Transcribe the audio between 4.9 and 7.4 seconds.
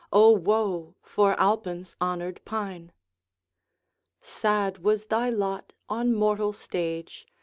thy lot on mortal stage!